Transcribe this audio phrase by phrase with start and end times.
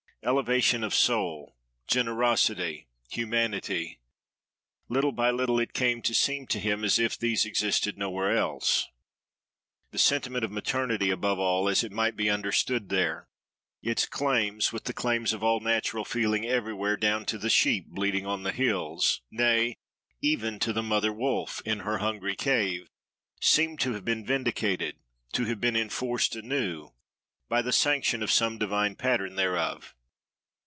[0.23, 1.57] Elevation of soul,
[1.87, 8.37] generosity, humanity—little by little it came to seem to him as if these existed nowhere
[8.37, 8.87] else.
[9.89, 14.93] The sentiment of maternity, above all, as it might be understood there,—its claims, with the
[14.93, 19.75] claims of all natural feeling everywhere, down to the sheep bleating on the hills, nay!
[20.21, 24.97] even to the mother wolf, in her hungry cave—seemed to have been vindicated,
[25.31, 26.91] to have been enforced anew,
[27.49, 29.95] by the sanction of some divine pattern thereof.